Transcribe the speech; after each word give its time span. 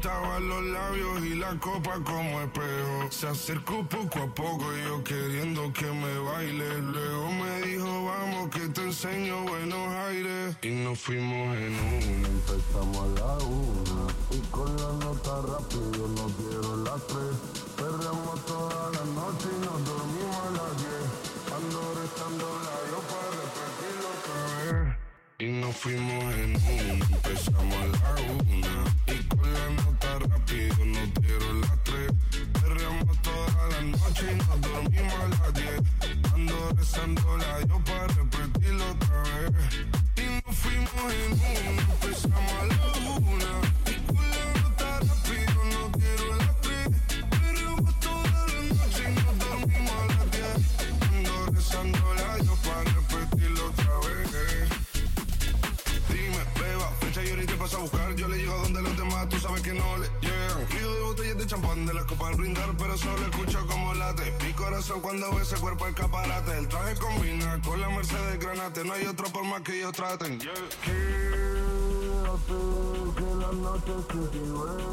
pintaban 0.00 0.48
los 0.48 0.62
labios 0.62 1.24
y 1.26 1.34
la 1.34 1.54
copa 1.58 2.00
como 2.04 2.40
espejo. 2.40 3.10
Se 3.10 3.28
acercó 3.28 3.86
poco 3.86 4.18
a 4.20 4.34
poco 4.34 4.64
yo 4.84 5.04
queriendo 5.04 5.70
que 5.74 5.84
me 5.84 6.18
baile. 6.18 6.80
Luego 6.80 7.30
me 7.32 7.62
dijo, 7.62 8.04
vamos 8.06 8.50
que 8.50 8.68
te 8.68 8.82
enseño 8.82 9.42
buenos 9.42 9.88
aires. 10.08 10.56
Y 10.62 10.70
nos 10.70 10.98
fuimos 10.98 11.54
en 11.56 11.74
una, 11.74 12.28
empezamos 12.28 12.98
a 12.98 13.20
la 13.20 13.34
una. 13.44 14.06
Y 14.30 14.38
con 14.50 14.74
la 14.76 15.04
nota 15.04 15.42
rápido 15.42 16.08
nos 16.08 16.38
dieron 16.38 16.84
las 16.84 17.06
tres. 17.06 17.36
Perreamos 17.76 18.46
toda 18.46 18.90
la 18.92 19.04
noche 19.04 19.48
y 19.52 19.64
nos 19.66 19.84
dormimos 19.84 20.36
a 20.36 20.50
las 20.50 20.76
diez. 20.80 21.06
Ando 21.56 21.80
restando 22.00 22.46
la 22.64 22.76
ropa, 22.90 23.18
repetirlo 23.36 24.08
otra 24.16 24.38
vez. 24.64 24.96
Y 25.40 25.60
nos 25.60 25.76
fuimos 25.76 26.34
en 26.34 26.56
una, 26.56 27.04
empezamos 27.04 27.76
a 27.76 27.86
la 27.86 28.32
una. 28.32 28.99
que 69.62 69.76
ellos 69.78 69.92
traten. 69.92 70.38
Yeah. 70.40 70.52
Quiero 72.50 73.14
que 73.14 73.24
las 73.40 73.54
noches 73.54 74.06
que 74.08 74.20
duelen 74.48 74.86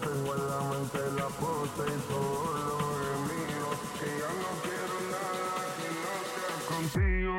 Tengo 0.00 0.30
en 0.34 0.42
la 0.50 0.60
mente 0.70 1.00
la 1.16 1.28
pose 1.28 1.84
y 1.86 1.98
todo 2.08 2.48
lo 2.66 2.76
que 2.88 3.10
mío 3.28 3.68
Que 3.98 4.08
ya 4.20 4.30
no 4.42 4.50
quiero 4.62 4.96
nada 5.12 5.64
que 5.76 5.88
no 6.02 6.14
sea 6.32 6.54
contigo 6.68 7.38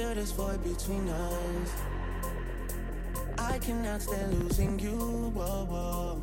this 0.00 0.32
void 0.32 0.62
between 0.64 1.08
us. 1.08 1.70
I 3.38 3.58
cannot 3.58 4.00
stand 4.00 4.32
losing 4.42 4.78
you. 4.78 4.96
Whoa, 5.34 5.66
whoa. 5.70 6.22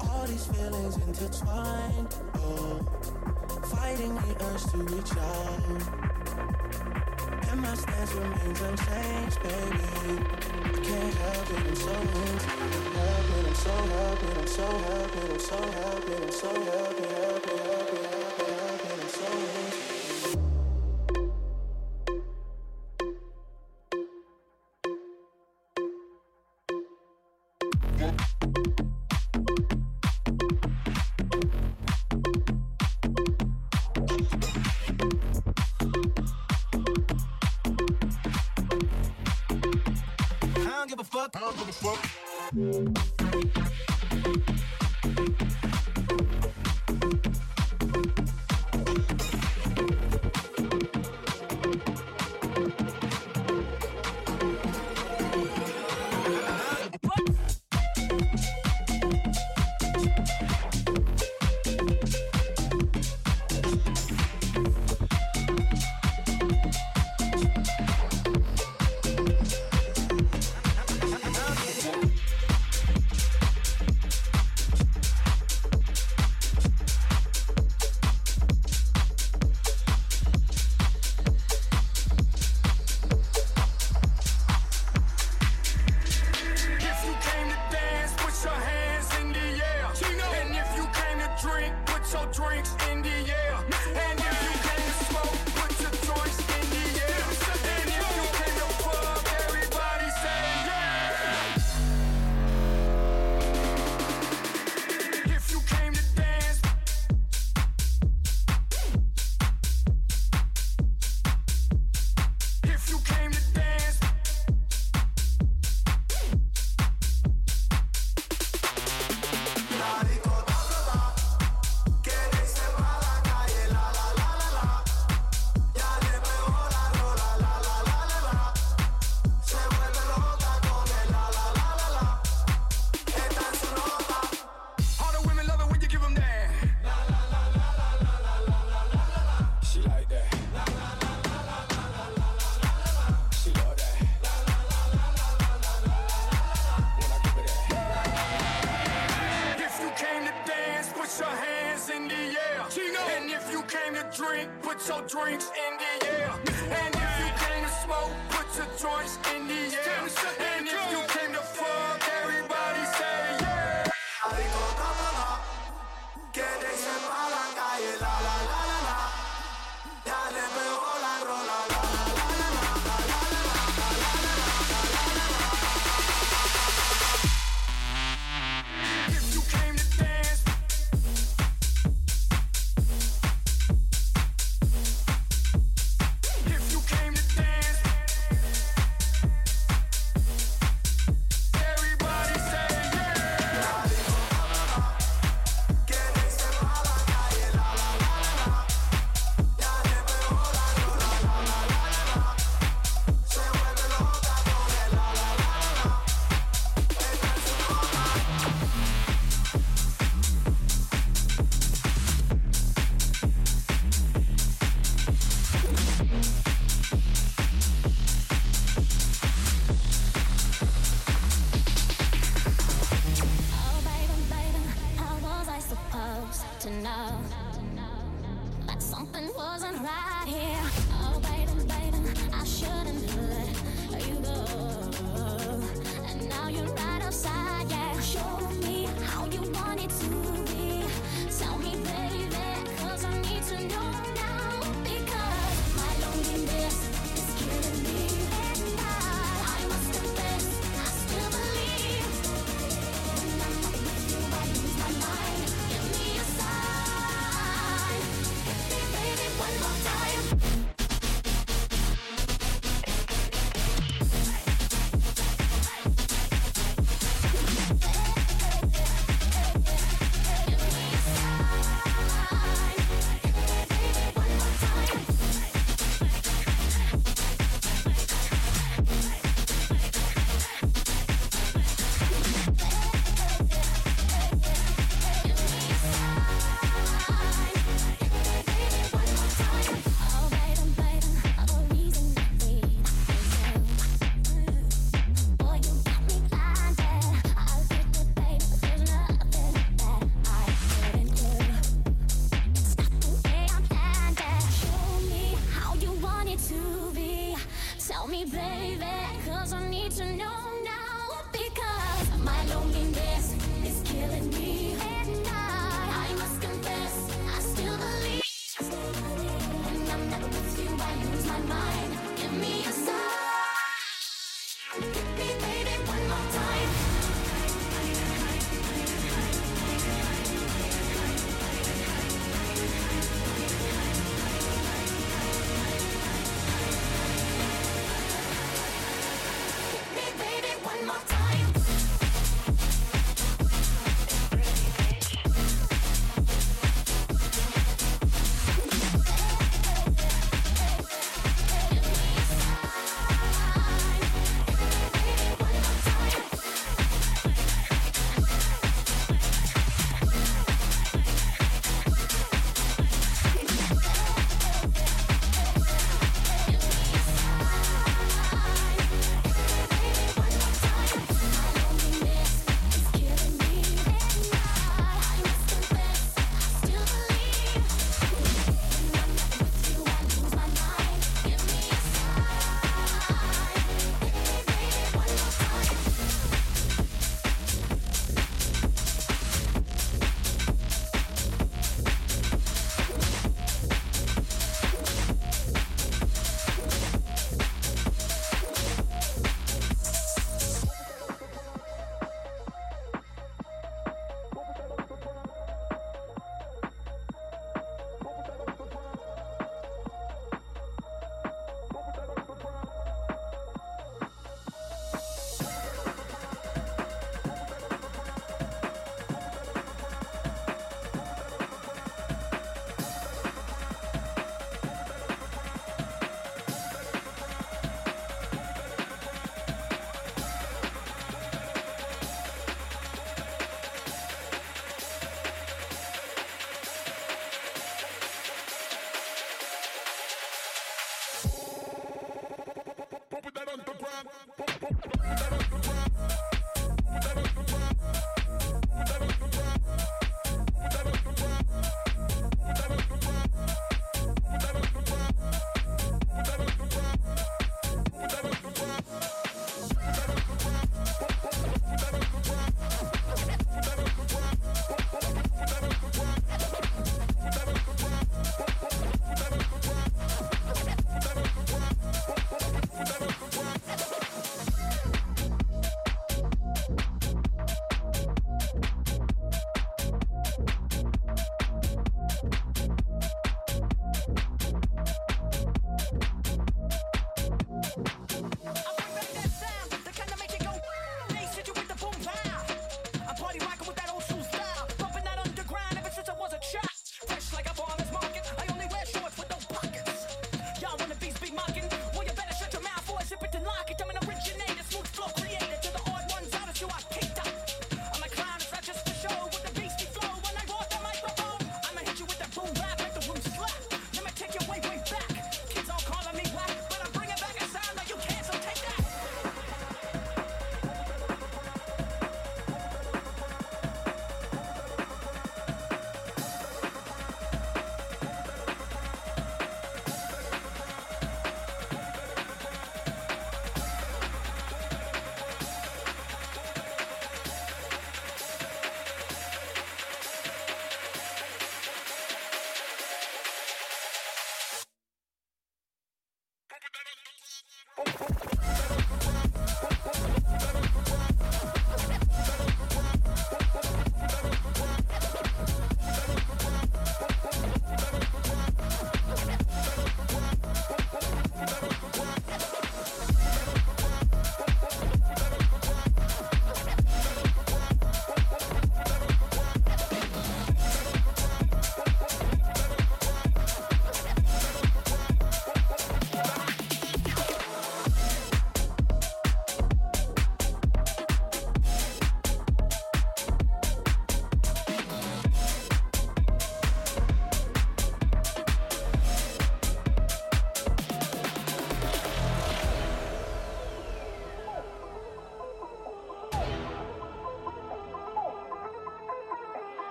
All 0.00 0.26
these 0.26 0.46
feelings 0.46 0.96
intertwined. 0.96 2.14
Oh, 2.36 2.86
fighting 3.64 4.14
the 4.14 4.36
urge 4.46 4.64
to 4.70 4.78
reach 4.94 5.12
out. 5.18 5.60
And 7.50 7.60
my 7.60 7.74
stance 7.74 8.12
remains 8.14 8.60
unchanged, 8.60 9.42
baby. 9.42 10.22
I 10.64 10.78
can't 10.86 11.14
help 11.14 11.50
it, 11.50 11.66
I'm 11.66 11.74
so 11.74 11.90
into 11.90 12.46
it. 12.62 12.86
I'm 13.46 13.54
so 13.54 13.72
happy, 13.72 14.28
I'm 14.38 14.46
so 14.46 14.66
happy, 14.66 15.20
I'm 15.32 15.38
so 15.40 15.56
happy, 15.56 16.14
I'm 16.22 16.30
so 16.30 16.48
happy, 16.48 16.75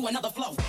to 0.00 0.06
another 0.06 0.30
flow. 0.30 0.59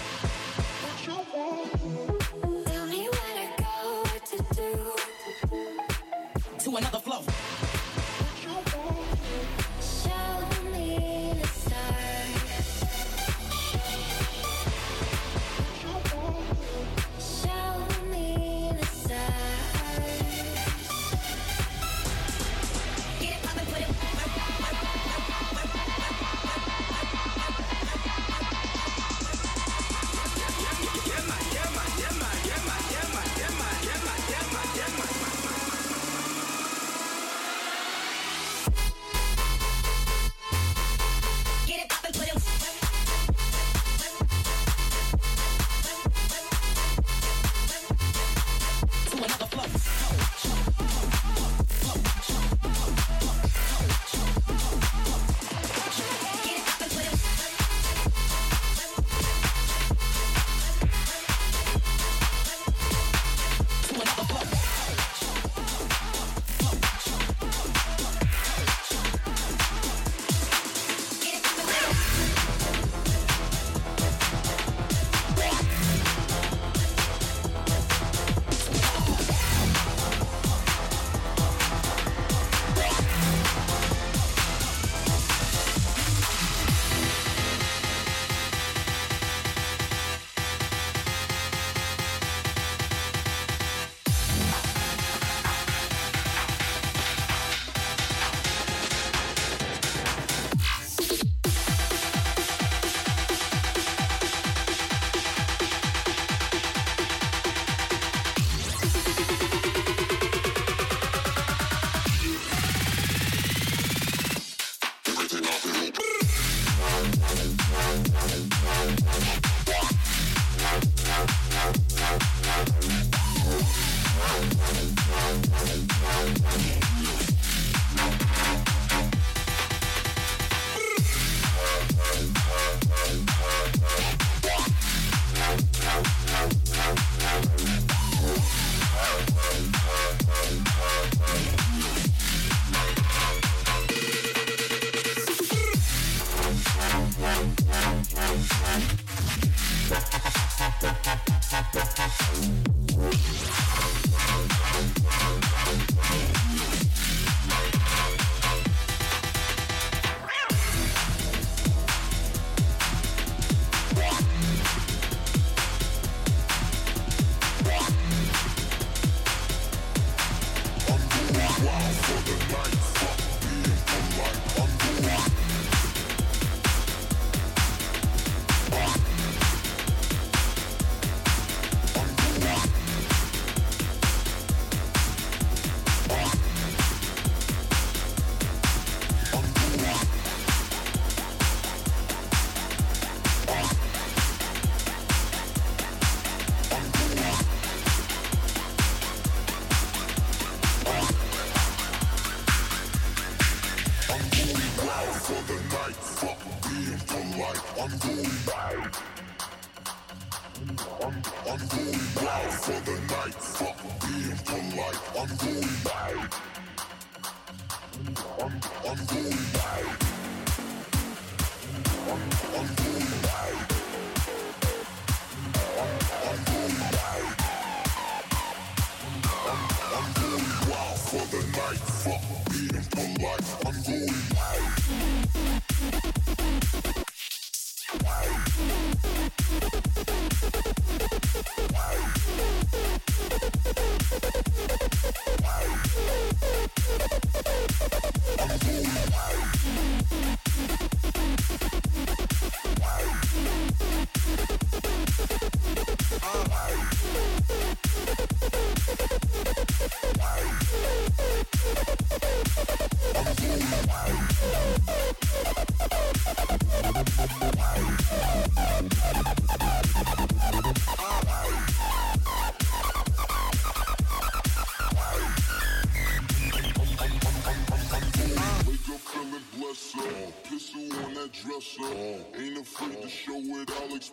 Vous 283.92 283.98
êtes 283.98 284.12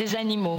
des 0.00 0.16
animaux. 0.16 0.56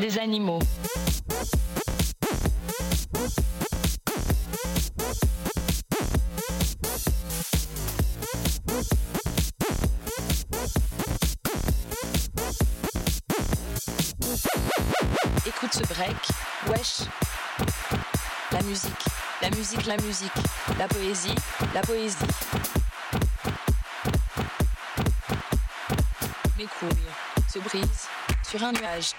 Des 0.00 0.18
animaux. 0.18 0.58
Écoute 15.46 15.74
ce 15.74 15.82
break, 15.92 16.16
wesh. 16.68 17.00
La 18.52 18.62
musique, 18.62 18.92
la 19.42 19.50
musique, 19.50 19.86
la 19.86 19.96
musique, 19.98 20.32
la 20.78 20.88
poésie, 20.88 21.34
la 21.74 21.82
poésie. 21.82 22.16
Mes 26.56 26.64
couilles 26.64 26.88
se 27.52 27.58
brisent 27.58 28.08
sur 28.42 28.62
un 28.64 28.72
nuage. 28.72 29.12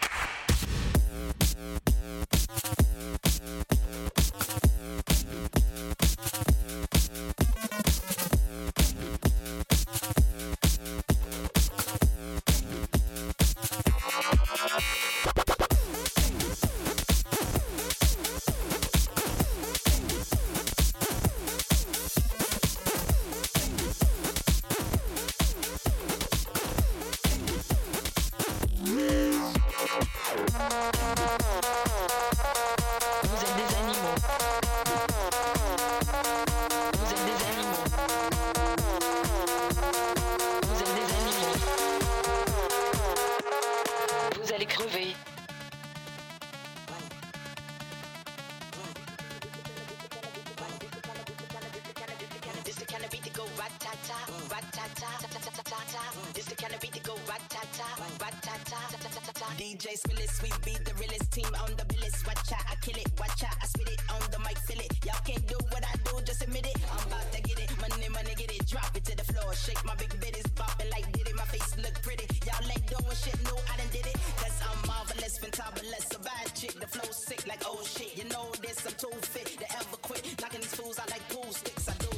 kind 52.92 53.06
of 53.06 53.12
beat 53.12 53.24
to 53.24 53.32
go 53.32 53.48
rat 53.56 53.72
ta 53.80 53.96
ta, 54.04 54.20
rat 54.52 54.68
ta 54.76 54.84
ta 55.00 55.08
ta 55.24 55.28
ta 55.32 55.40
ta 55.40 55.64
ta 55.64 55.80
ta. 55.96 56.04
This 56.36 56.46
the 56.52 56.56
kind 56.60 56.76
of 56.76 56.82
beat 56.84 56.92
to 56.92 57.00
go 57.08 57.16
rat 57.24 57.40
ta 57.48 57.64
ta, 57.72 57.88
rat 58.20 58.36
ta 58.44 58.52
ta 58.68 58.80
ta 58.92 58.98
ta 59.00 59.22
ta 59.28 59.32
ta. 59.32 59.48
DJ 59.56 59.96
Skillis, 59.96 60.44
we 60.44 60.52
be 60.68 60.76
the 60.84 60.92
realest 61.00 61.32
team 61.32 61.48
on 61.64 61.72
the 61.80 61.88
realest. 61.88 62.28
Watch 62.28 62.52
out, 62.52 62.68
I 62.68 62.76
kill 62.84 63.00
it, 63.00 63.08
watch 63.16 63.48
out, 63.48 63.56
I 63.64 63.66
spit 63.72 63.88
it 63.96 64.02
on 64.12 64.20
the 64.36 64.40
mic, 64.44 64.60
feel 64.68 64.84
it. 64.84 64.92
Y'all 65.08 65.24
can't 65.24 65.46
do 65.48 65.56
what 65.72 65.88
I 65.88 65.96
do, 66.04 66.20
just 66.28 66.44
admit 66.44 66.68
it. 66.68 66.76
I'm 66.92 67.08
about 67.08 67.32
to 67.32 67.40
get 67.42 67.64
it, 67.64 67.72
money, 67.80 68.10
money, 68.12 68.36
get 68.36 68.52
it, 68.52 68.68
drop 68.68 68.92
it 68.92 69.08
to 69.08 69.16
the 69.16 69.24
floor, 69.24 69.56
shake 69.56 69.80
my 69.88 69.96
big 69.96 70.12
bitties, 70.20 70.52
bopping 70.60 70.92
like 70.92 71.08
did 71.16 71.32
it. 71.32 71.36
My 71.40 71.48
face 71.48 71.72
look 71.80 71.96
pretty, 72.04 72.28
y'all 72.44 72.68
ain't 72.68 72.86
doing 72.92 73.16
shit 73.16 73.40
No, 73.48 73.56
I 73.72 73.80
done 73.80 73.92
did 73.96 74.04
it, 74.04 74.20
cause 74.36 74.58
I'm 74.68 74.80
marvelous, 74.84 75.40
fantabulous, 75.40 76.12
a 76.12 76.20
bad 76.20 76.52
chick. 76.60 76.76
The 76.76 76.88
flow 76.92 77.08
sick 77.16 77.48
like 77.48 77.64
oh 77.64 77.80
shit, 77.88 78.20
you 78.20 78.28
know 78.28 78.52
this, 78.60 78.84
I'm 78.84 78.96
too 79.00 79.16
fit 79.32 79.48
to 79.64 79.68
ever 79.80 79.98
quit. 80.04 80.28
Knocking 80.44 80.60
these 80.60 80.76
fools 80.76 81.00
out 81.00 81.08
like 81.10 81.24
pool 81.32 81.48
sticks. 81.56 81.88
I 81.88 81.96
do 82.04 82.11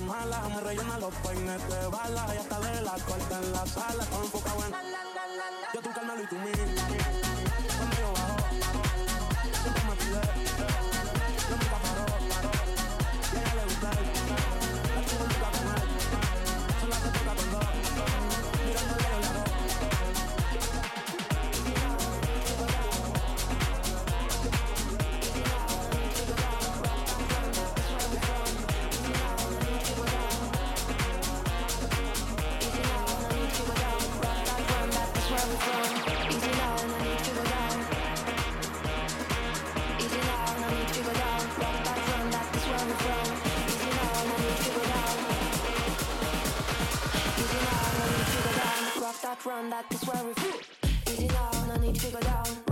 mala, 0.00 0.48
me 0.48 0.60
rellena 0.60 0.98
los 0.98 1.14
peines 1.16 1.68
de 1.68 1.86
balas 1.88 2.34
y 2.34 2.38
hasta 2.38 2.60
de 2.60 2.82
la 2.82 2.92
corta 2.92 3.38
en 3.38 3.52
la 3.52 3.66
sala, 3.66 4.04
todo 4.06 4.22
enfocado 4.22 4.64
en. 4.66 4.72
Yo 5.74 5.80
tú 5.80 5.90
cálmalo 5.94 6.22
y 6.22 6.26
tú 6.26 6.36
mí. 6.36 7.23
down, 49.64 49.70
that 49.70 49.92
is 49.94 50.06
where 50.06 50.24
we 50.24 50.32
flew. 50.34 51.24
it 51.24 51.32
now, 51.32 51.50
I 51.72 51.78
need 51.78 51.94
to 51.96 52.12
go 52.12 52.20
down. 52.20 52.63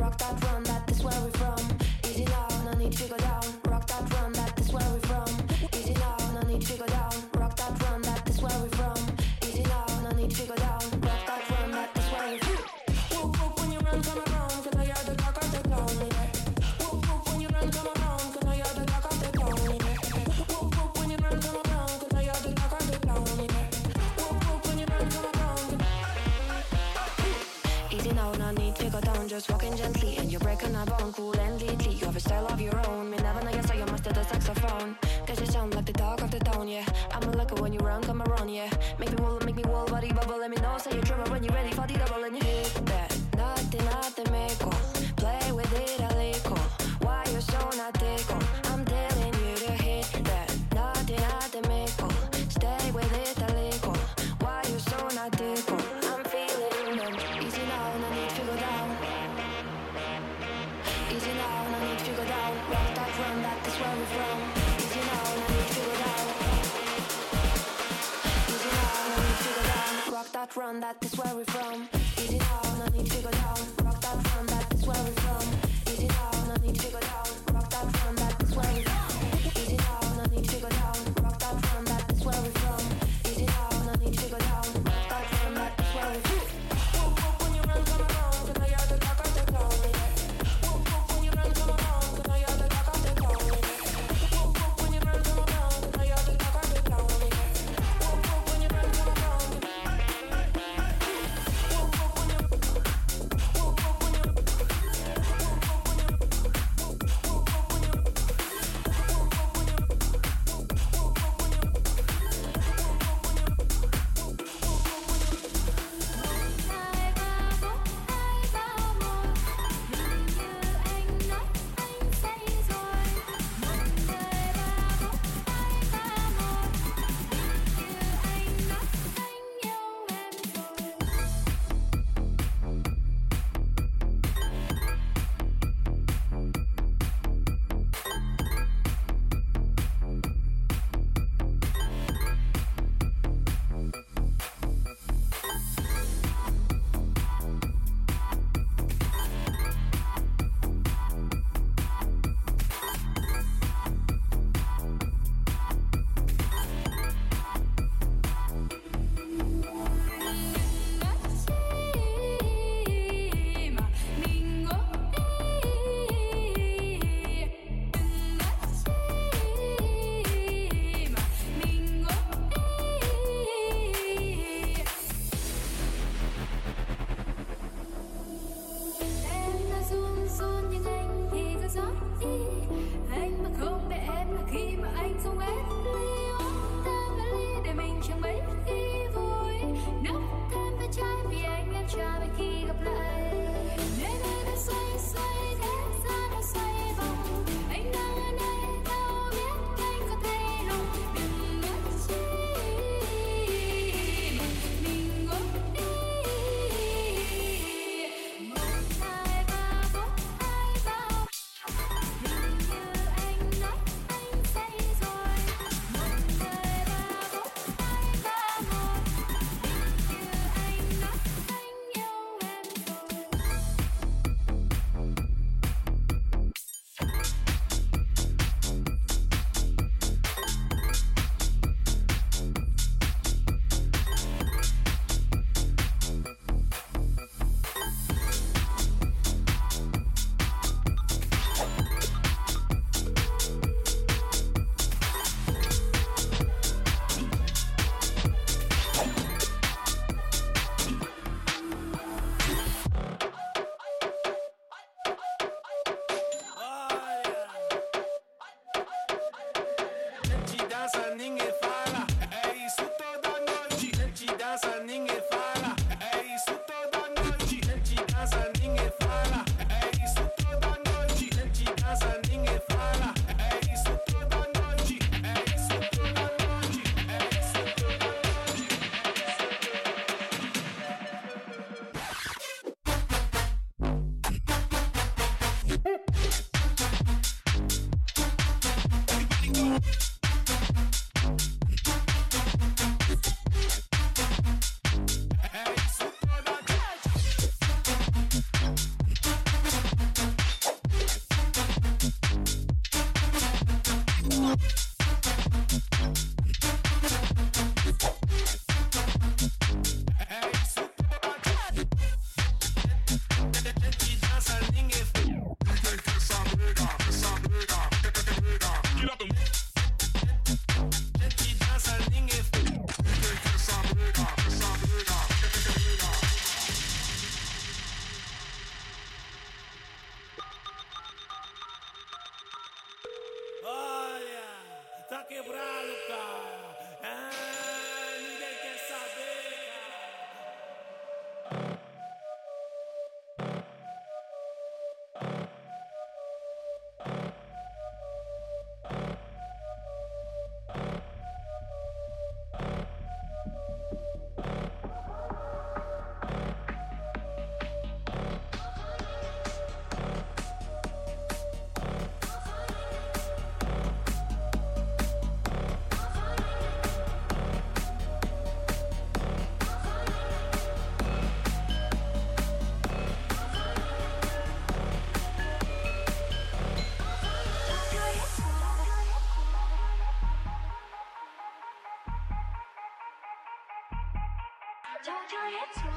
your 385.33 385.49
hips 385.49 385.92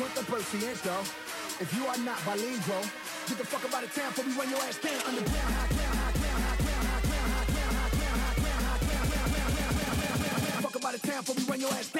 50%. 0.00 1.60
If 1.60 1.76
you 1.76 1.84
are 1.84 1.98
not 1.98 2.24
bilingual, 2.24 2.80
get 3.28 3.36
the 3.36 3.44
fuck 3.44 3.64
up 3.66 3.74
out 3.74 3.84
of 3.84 3.94
town 3.94 4.08
before 4.08 4.24
we 4.24 4.32
run 4.32 4.48
your 4.48 4.60
ass 4.64 4.78
down 4.80 4.96
underground. 5.04 5.52
High 5.52 5.68
down, 5.76 5.92
high 5.92 6.16
down, 6.16 6.40
high 6.40 6.56
down, 6.56 6.80
high 6.88 7.04
down, 7.04 7.28
high 7.28 7.52
down, 7.52 7.76
high 7.76 7.92
down, 7.92 8.16
high 8.16 8.40
down, 8.40 8.64
high 8.64 8.80
down, 8.80 8.96
high 8.96 9.20
down, 9.20 10.16
high 10.16 10.40
down. 10.40 10.62
Fuck 10.64 10.76
up 10.76 10.84
out 10.88 10.94
of 10.94 11.02
town 11.02 11.20
before 11.20 11.36
we 11.36 11.44
run 11.44 11.60
your 11.60 11.72
ass 11.76 11.92
down 11.92 11.99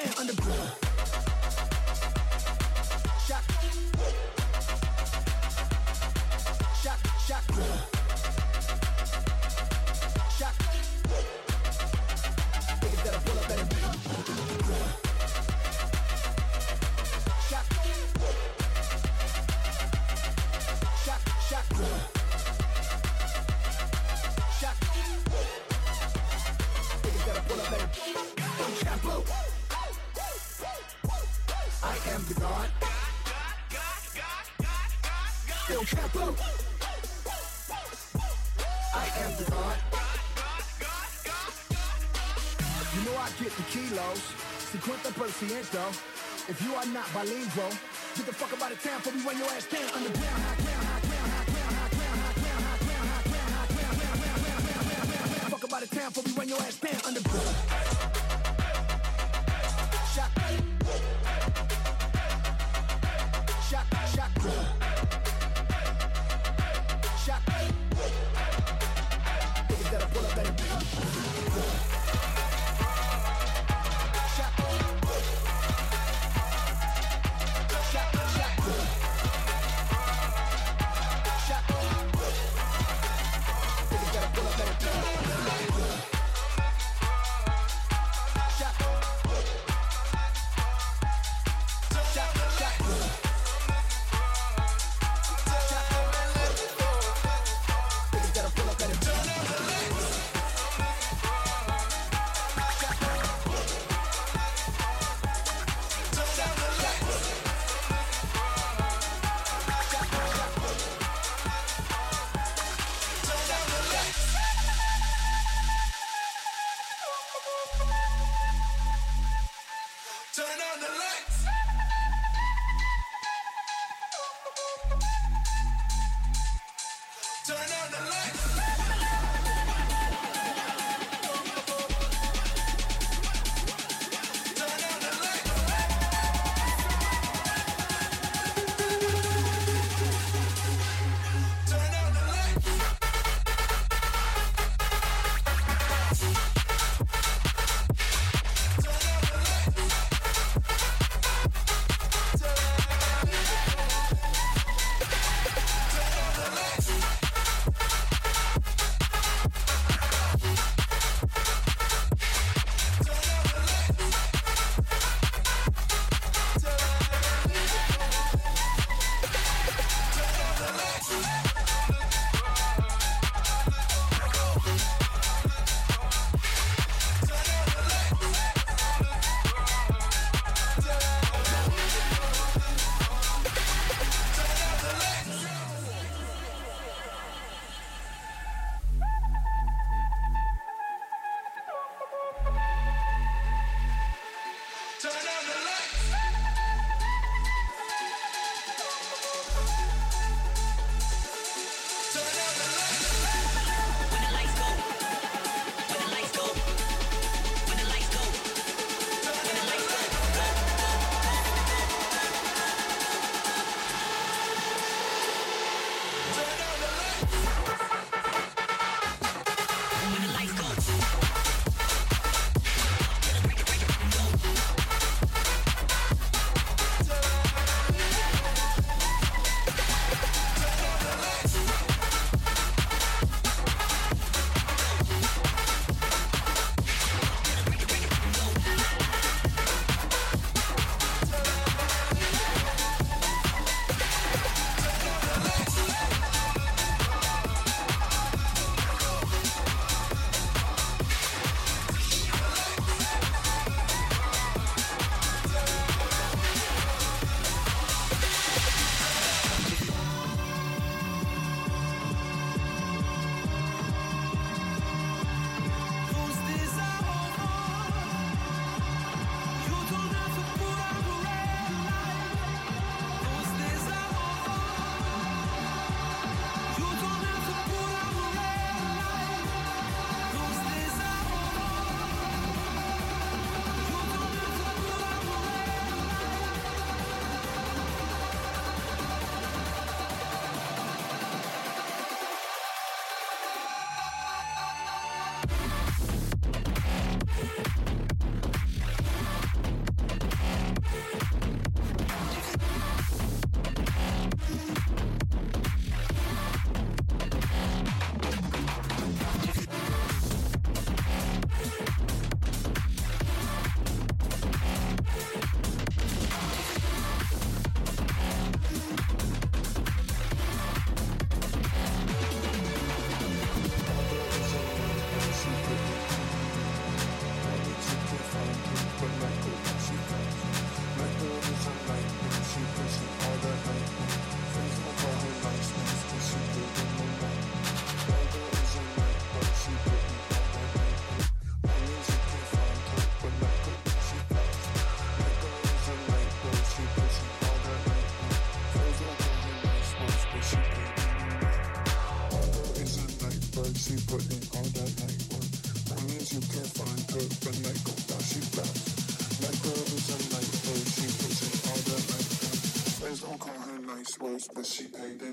Nice 364.21 364.47
but 364.53 364.65
she 364.65 364.85
paid 364.85 365.19
them 365.19 365.30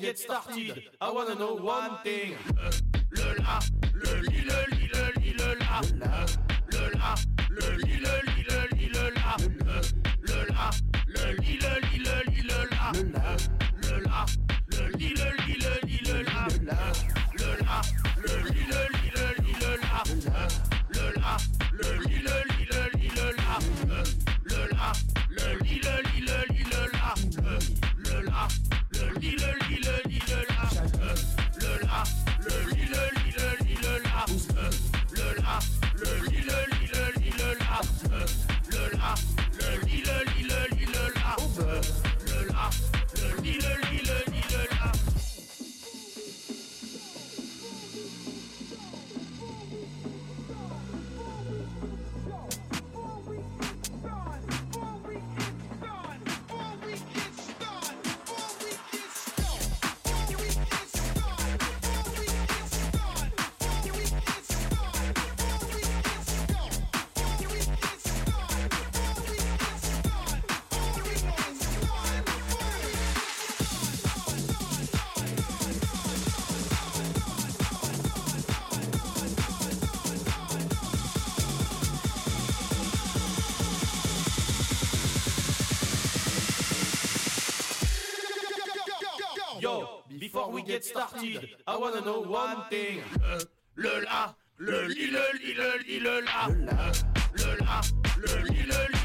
get 0.00 0.18
started. 0.18 0.82
I 1.00 1.10
wanna 1.10 1.34
know 1.34 1.54
one 1.54 1.98
thing. 2.02 2.36
get 90.70 90.84
started. 90.84 91.48
I 91.66 91.76
wanna 91.76 92.00
know 92.00 92.20
one 92.20 92.62
thing. 92.70 93.02
Le, 93.74 94.04
la, 94.04 94.34
le 94.58 94.86
li, 94.86 95.10
le 95.10 95.24
li, 95.40 95.54
le 95.54 95.70
li, 95.86 95.98
le 96.00 96.20
la. 96.20 96.46
Le 96.46 97.50
la, 97.60 97.80
le 98.22 98.42
li, 98.48 98.62
le 98.70 98.80
li. 98.92 98.99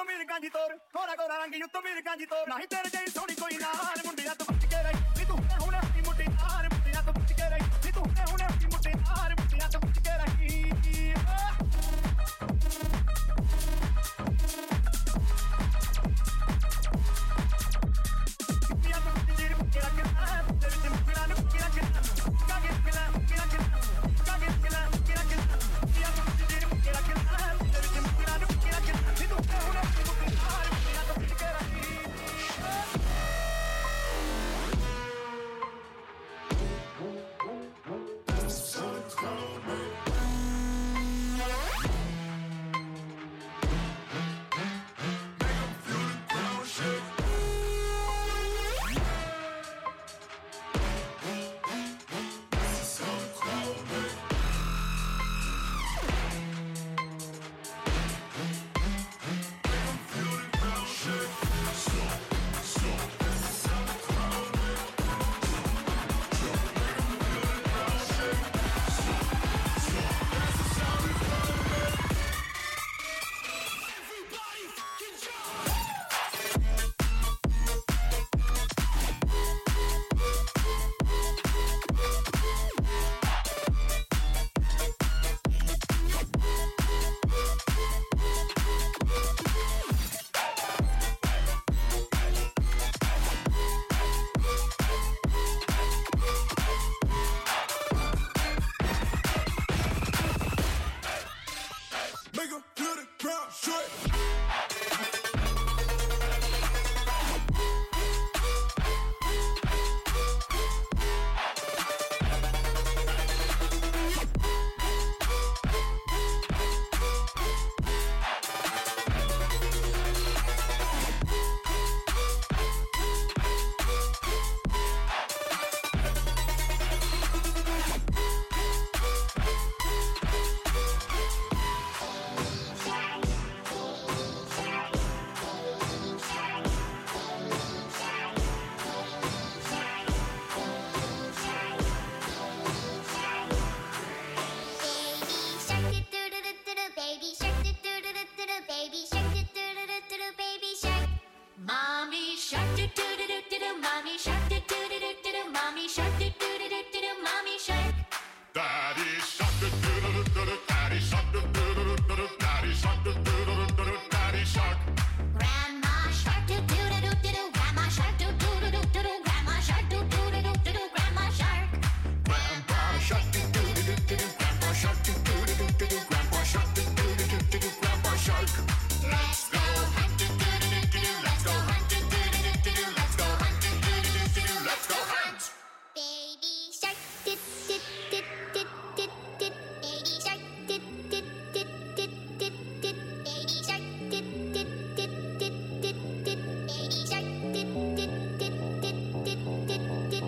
ਤੋਂ 0.00 0.04
ਮੇਰ 0.06 0.24
ਗਾਂਜੀ 0.24 0.48
ਤੋਰ 0.48 0.72
ਕੋਰਾ 0.92 1.14
ਕੋਰਾ 1.14 1.36
ਰੰਗ 1.36 1.54
you 1.54 1.66
ਤੋਂ 1.72 1.80
ਮੇਰ 1.82 2.00
ਗਾਂਜੀ 2.02 2.26
ਤੋਰ 2.26 2.48
ਨਹੀਂ 2.48 2.66
ਤੇਰੇ 2.66 2.90
ਜਈ 2.90 3.10
ਸੋਹਣੀ 3.10 3.34
ਕੋਈ 3.34 3.58
ਨਾਲ 3.58 4.02
ਮੁੰਡਿਆ 4.06 4.34
ਤੂੰ 4.34 4.46
ਬਚ 4.46 4.64
ਕੇ 4.64 4.82
ਰਹੀ 4.82 5.19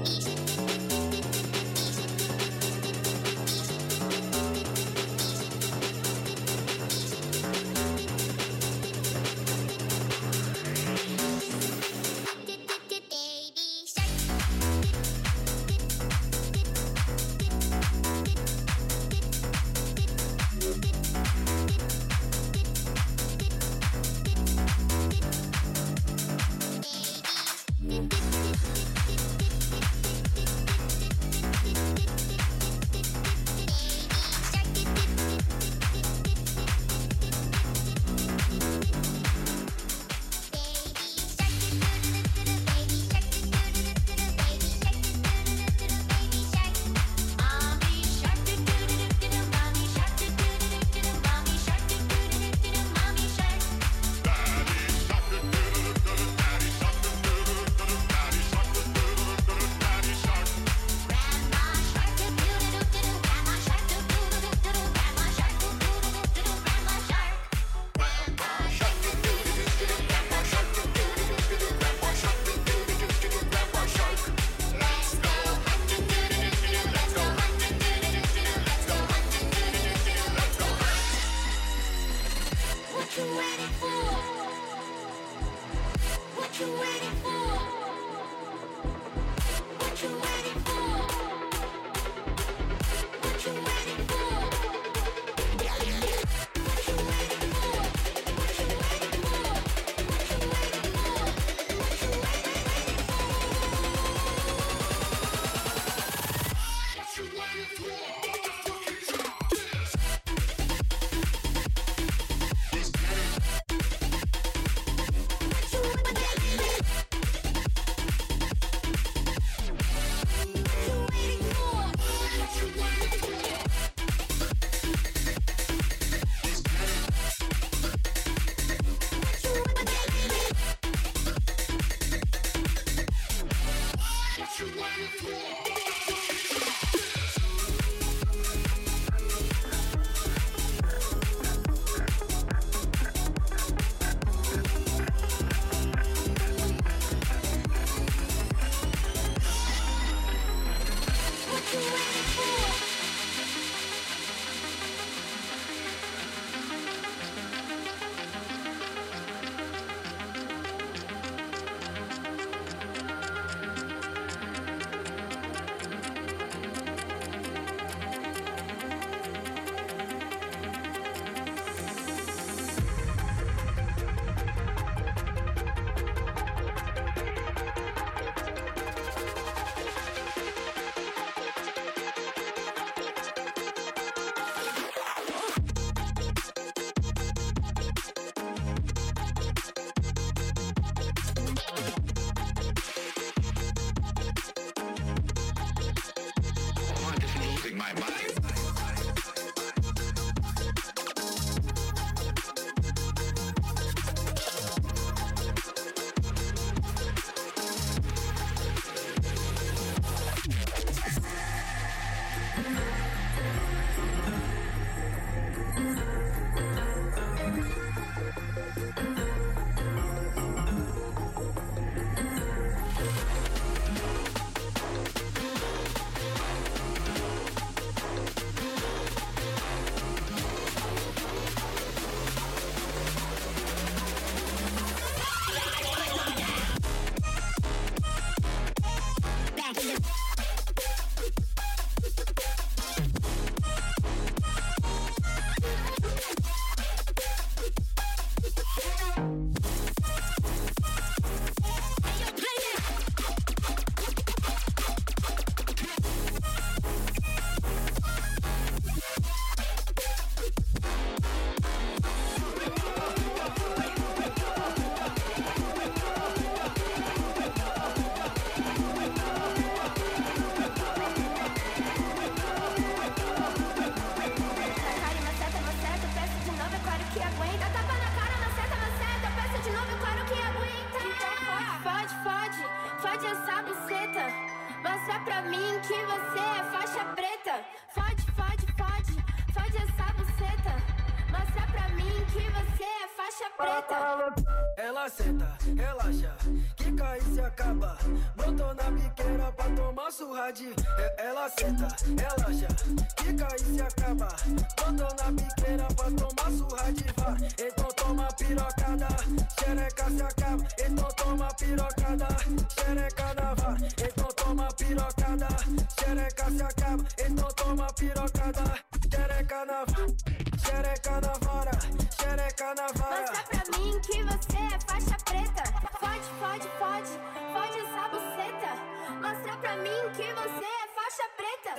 House. 0.02 0.31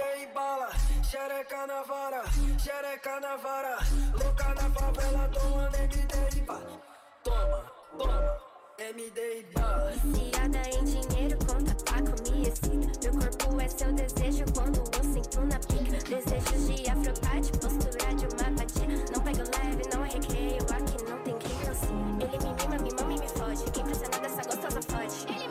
Preta. 0.04 0.18
Dei 0.18 0.28
bala, 0.28 0.70
xereca 1.04 1.68
na 1.68 1.84
vara, 1.84 2.24
xereca 2.60 3.20
na 3.20 3.36
vara. 3.38 3.78
Louca 4.14 4.54
na 4.56 4.70
favela, 4.70 5.30
tomando 5.30 5.76
MD 5.76 6.38
e 6.38 6.42
bala. 6.42 6.82
Toma, 7.24 7.72
toma, 7.98 8.38
MD 8.80 9.40
e 9.40 9.44
bala. 9.54 9.92
Viciada 10.04 10.70
em 10.70 10.84
dinheiro, 10.84 11.38
conta 11.46 11.76
paco, 11.86 12.32
me 12.32 12.48
excita. 12.48 13.12
Meu 13.14 13.32
corpo 13.38 13.62
é 13.62 13.68
seu 13.70 13.94
desejo 13.94 14.46
quando 14.54 14.78
eu 14.78 15.04
sinto 15.04 15.42
na 15.42 15.60
pica. 15.60 15.98
Desejos 16.04 16.68
de 16.68 16.90
afropate, 16.90 17.52
postura 17.60 18.16
de 18.16 18.26
uma 18.26 18.50
vadia. 18.58 19.06
Não 19.12 19.22
pego 19.22 19.44
leve, 19.58 19.84
não 19.94 20.04
recreio, 20.04 20.64
aqui 20.64 21.04
não 21.10 21.18
tem 21.24 21.38
criança. 21.38 21.88
Ele 22.20 22.38
me 22.38 22.54
mima, 22.54 22.78
me 22.84 22.94
mama 22.94 23.14
e 23.14 23.20
me 23.20 23.30
fode. 23.30 23.72
Quem 23.72 23.84
impressionado 23.84 24.22
dessa 24.22 24.44
gostosa 24.44 24.82
fode. 24.82 25.43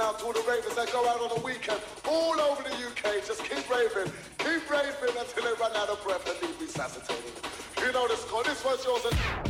Out 0.00 0.18
to 0.18 0.24
all 0.24 0.32
the 0.32 0.42
ravers 0.48 0.74
that 0.74 0.90
go 0.92 1.06
out 1.08 1.20
on 1.20 1.28
the 1.36 1.44
weekend 1.44 1.80
all 2.08 2.40
over 2.40 2.62
the 2.62 2.70
UK. 2.70 3.24
Just 3.26 3.44
keep 3.44 3.68
raving, 3.68 4.10
keep 4.38 4.68
raving 4.70 5.16
until 5.18 5.44
they 5.44 5.60
run 5.60 5.72
out 5.76 5.88
of 5.88 6.02
breath 6.02 6.26
and 6.26 6.40
leave 6.42 6.60
resuscitated. 6.60 7.32
You 7.78 7.92
know 7.92 8.08
the 8.08 8.16
score. 8.16 8.42
This 8.44 8.64
one's 8.64 8.84
yours. 8.84 9.49